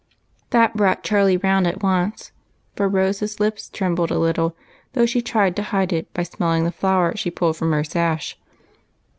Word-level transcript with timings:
That 0.49 0.75
brought 0.75 1.03
Charlie 1.03 1.37
round 1.37 1.67
at 1.67 1.83
once, 1.83 2.31
for 2.75 2.87
Rose's 2.89 3.39
lips 3.39 3.69
trembled 3.69 4.09
a 4.09 4.17
little, 4.17 4.55
though 4.93 5.05
she 5.05 5.21
tried 5.21 5.55
to 5.57 5.61
hide 5.69 5.93
it 5.93 6.11
by 6.11 6.23
smelling 6.23 6.63
the 6.63 6.71
flower 6.71 7.15
she 7.15 7.29
pulled 7.29 7.55
from 7.57 7.71
her 7.71 7.83
sash. 7.83 8.35